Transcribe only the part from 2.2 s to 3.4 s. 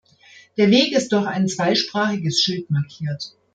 Schild markiert.